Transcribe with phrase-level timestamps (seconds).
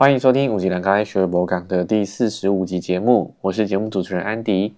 [0.00, 4.74] 欢迎收听五级两开学博港的第四十五集节目，我是节目主持人安迪。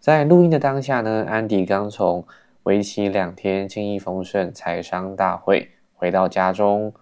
[0.00, 2.24] 在录音的当下呢，安迪刚从
[2.64, 6.92] 为期两天精益丰盛财商大会回到家中。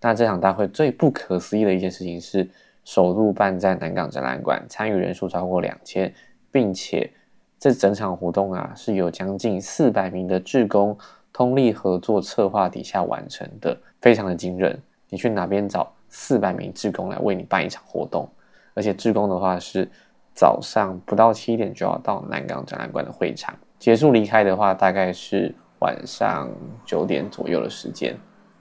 [0.00, 2.48] 那这场大会最不可思议的一件事情是，
[2.84, 6.14] 首度办在南港展览馆，参与人数超过两千，
[6.52, 7.10] 并且
[7.58, 10.96] 这整场活动啊是有将近四百名的志工
[11.32, 14.80] 通力合作策划底下完成的，非常的惊人。
[15.08, 15.92] 你去哪边找？
[16.08, 18.28] 四百名志工来为你办一场活动，
[18.74, 19.88] 而且志工的话是
[20.34, 26.50] 早上不到七点就要到南港展览馆的会场，结束离开的话大概是晚上
[26.84, 28.16] 九点左右的时间，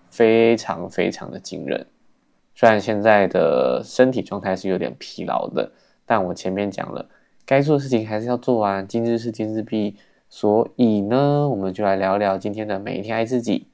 [0.10, 1.86] 非常非常的惊人。
[2.54, 5.72] 虽然现在的身体状态是有点疲劳的，
[6.06, 7.08] 但我前面讲了，
[7.46, 8.88] 该做的事情还是要做完。
[8.88, 9.96] 今日事今日毕，
[10.28, 13.68] 所以呢，我们就来聊聊今天的每一天爱自己。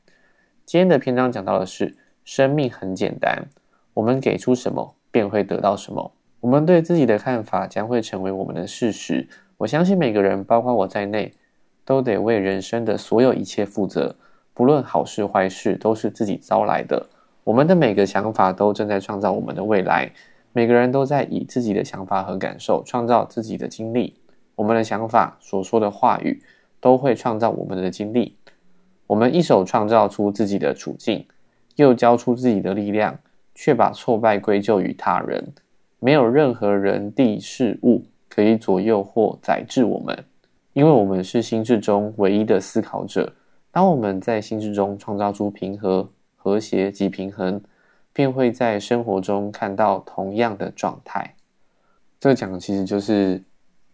[0.66, 1.96] 今天的篇章讲到的是
[2.26, 3.48] 生命很简单。
[3.94, 6.12] 我们给出什么，便会得到什么。
[6.40, 9.28] 我们对自己的看法将会成为我们的事实。
[9.58, 11.32] 我相信每个人，包括我在内，
[11.86, 14.16] 都得为人生的所有一切负责，
[14.54, 17.08] 不论好事坏事，都是自己招来的。
[17.44, 20.12] 我们的每个想法都正在创造我们的未来。
[20.52, 24.16] 每个人都在以自己的想法和感受创造自己的经历。
[24.56, 26.44] 我们的想法所说的话语，
[26.80, 28.38] 都会创造我们的经历。
[29.08, 31.26] 我们一手创造出自己的处境，
[31.76, 33.18] 又交出自己的力量。
[33.56, 35.54] 却把挫败归咎于他人，
[36.00, 40.26] 没有任何人、地、事物可以左右或宰制我们，
[40.74, 43.34] 因为我们是心智中唯一的思考者。
[43.72, 47.62] 当我们在心智中创造出平和、和谐及平衡，
[48.12, 51.36] 便会在生活中看到同样的状态。
[52.20, 53.42] 这个讲的其实就是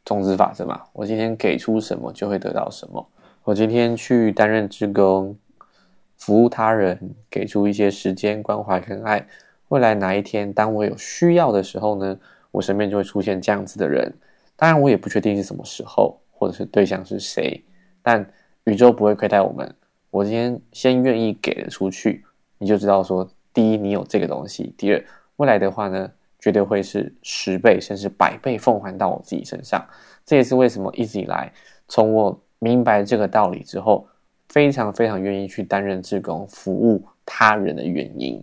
[0.04, 0.82] 种子法则嘛。
[0.94, 3.08] 我今天给出什么，就会得到什么。
[3.44, 5.38] 我今天去担任职工，
[6.18, 9.26] 服务他人，给出一些时间、关怀跟爱。
[9.70, 12.20] 未来哪一天，当我有需要的时候呢，
[12.52, 14.12] 我身边就会出现这样子的人。
[14.56, 17.64] 当然，我也不确定是什么时候，或者是对象是谁。
[18.02, 18.28] 但
[18.66, 19.74] 宇宙不会亏待我们。
[20.10, 22.26] 我今天先愿意给了出去，
[22.58, 29.86] 你就知道说，第一，你有这个东西；第二，未来的话呢，绝对会是十倍甚至百倍奉还到我自己身上。
[30.26, 31.54] 这也是为什么一直以来，
[31.88, 34.08] 从我明白这个道理之后，
[34.48, 38.42] 非常非常愿意去担任志工，服务他人的原因。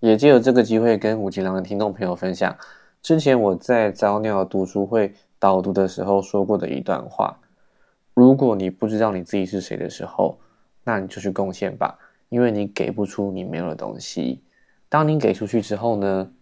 [0.00, 2.56] 也借由这个机会，跟五吉郎的听众朋友分享，
[3.02, 7.38] 之前我在早鸟读书会导读的时候说过的一段话：
[8.14, 10.38] 如果你不知道你自己是谁的时候，
[10.84, 11.98] 那你就去贡献吧，
[12.30, 14.42] 因为你给不出你没有的东西。
[14.88, 16.32] 当你给出去之后呢，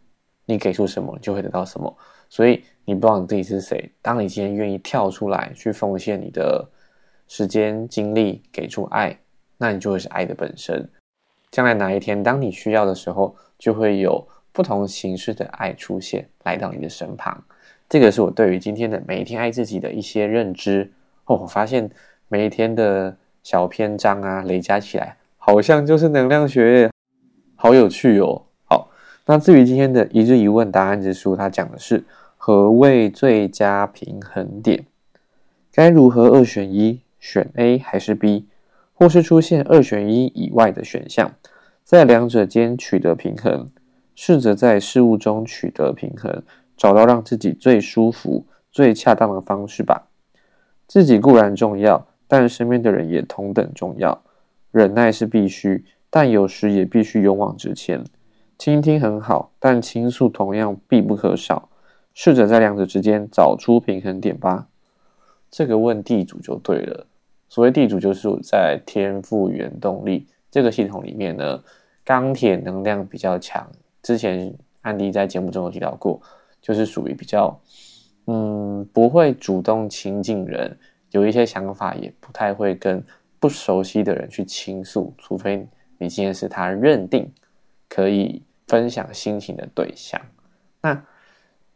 [0.45, 1.93] 你给出什么，就会得到什么。
[2.29, 6.65] 所以你不知道你自己是谁，当你今天愿意跳出来去奉献你的
[7.27, 9.19] 时间、精力，给出爱，
[9.57, 10.89] 那你就会是爱的本身。
[11.51, 17.43] 将来哪一天，当你需要的时候，就会有不同形式的爱出现，来到你的身旁。
[17.89, 20.93] 这个是我对于今天的每一天爱自己的一些认知。
[21.25, 21.91] 哦，我发现
[22.29, 26.91] 每一天的小篇章啊，累加起来，好像就是能量学，
[27.57, 28.43] 好有趣哦。
[28.65, 28.91] 好，
[29.27, 32.05] 那至于今天的一日一问答案之书，它讲的是
[32.37, 34.85] 何谓最佳平衡点？
[35.73, 38.47] 该如何二选一，选 A 还是 B，
[38.99, 41.31] 或是出现二选一以外的选项？
[41.85, 43.69] 在两者间取得平衡，
[44.17, 46.43] 试着在事物中取得平衡，
[46.77, 50.09] 找到让自己最舒服、最恰当的方式吧。
[50.89, 54.21] 自己固然重要，但身边的人也同等重要。
[54.73, 58.03] 忍耐是必须，但有时也必须勇往直前。
[58.59, 61.69] 倾听很好，但倾诉同样必不可少。
[62.13, 64.67] 试着在两者之间找出平衡点吧。
[65.49, 67.07] 这个问地主就对了。
[67.49, 71.63] 所谓地主，就是在天赋原动力这个系统里面呢。
[72.05, 73.71] 钢铁能量比较强，
[74.01, 76.19] 之前安迪在节目中有提到过，
[76.63, 77.61] 就是属于比较，
[78.25, 80.79] 嗯，不会主动亲近人，
[81.11, 83.05] 有一些想法也不太会跟
[83.39, 87.31] 不熟悉的人去倾诉，除非你今天是他认定
[87.91, 90.19] 可以分享心情的对象。
[90.81, 91.05] 那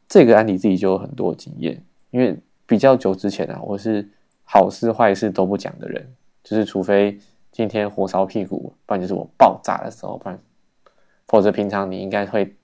[0.09, 4.09] 这个安迪自己就有很多经验，因为比较久之前啊，我是
[4.53, 6.15] 好事坏事都不讲的人，
[6.45, 7.19] 就是除非。
[7.51, 10.39] 今天火烧屁股，不然就是我爆炸的时候，不然，
[11.27, 12.57] 否则平常你应该会，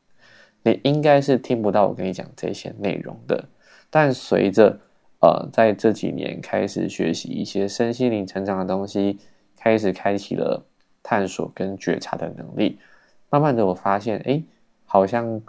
[0.62, 3.44] 你应该是听不到我跟你讲这些内容的。
[3.90, 4.81] 但随着
[5.20, 9.19] 呃，在这几年开始学习一些身心灵成长的东西，
[9.58, 10.64] 开始开启了
[11.02, 12.79] 探索跟觉察的能力，
[13.29, 14.43] 慢慢的我发现，哎，
[14.87, 15.43] 好像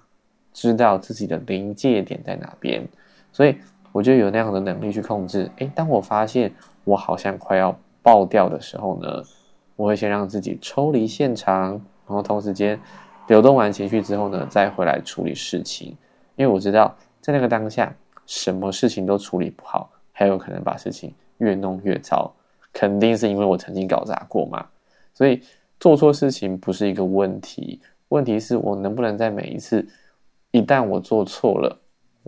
[0.52, 2.86] 知道自己的临界点在哪边，
[3.32, 3.56] 所以
[3.92, 5.50] 我就有那样的能力去控制。
[5.58, 6.54] 哎，当我发现
[6.84, 7.78] 我好像快要。
[8.02, 9.22] 爆掉的时候呢，
[9.76, 11.72] 我会先让自己抽离现场，
[12.08, 12.80] 然后同时间
[13.28, 15.90] 流动完情绪之后呢，再回来处理事情。
[16.38, 17.94] 因为我知道在那个当下，
[18.26, 22.34] 什么事情都处理不好，还有可能把事情越弄越糟，
[22.72, 24.66] 肯定是因为我曾经搞砸过嘛。
[25.14, 25.42] 所以
[25.78, 29.86] 做错事情不是一个问题，问题是我能不能在每一次，
[30.52, 31.78] 一旦我做错了，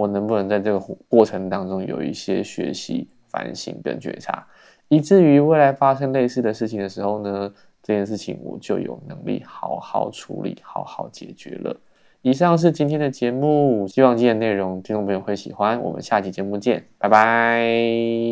[0.01, 4.45] 我能不能在这个过程当中有一些学习、反省跟觉察，
[4.87, 7.53] 以至于未来发生类似的事情的时候呢？
[7.83, 11.75] 这件事情我就有能力好好处理、好好解决了。
[12.21, 15.81] 以上是今天的节目，希望今天的内容听众朋友会喜欢。
[15.81, 18.31] 我们下期节目见，拜拜。